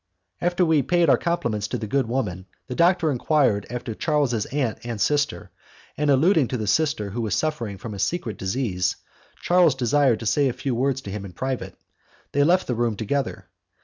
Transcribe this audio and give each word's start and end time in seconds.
After 0.41 0.65
we 0.65 0.77
had 0.77 0.87
paid 0.87 1.09
our 1.11 1.17
compliments 1.19 1.67
to 1.67 1.77
the 1.77 1.85
good 1.85 2.07
woman, 2.07 2.47
the 2.65 2.73
doctor 2.73 3.11
enquired 3.11 3.67
after 3.69 3.93
Charles's 3.93 4.47
aunt 4.47 4.79
and 4.83 4.99
sister; 4.99 5.51
and 5.95 6.09
alluding 6.09 6.47
to 6.47 6.57
the 6.57 6.65
sister 6.65 7.11
who 7.11 7.21
was 7.21 7.35
suffering 7.35 7.77
from 7.77 7.93
a 7.93 7.99
secret 7.99 8.39
disease, 8.39 8.95
Charles 9.43 9.75
desired 9.75 10.19
to 10.21 10.25
say 10.25 10.49
a 10.49 10.53
few 10.53 10.73
words 10.73 11.01
to 11.01 11.11
him 11.11 11.23
in 11.23 11.33
private; 11.33 11.75
they 12.31 12.43
left 12.43 12.65
the 12.65 12.73
room 12.73 12.95
together. 12.95 13.47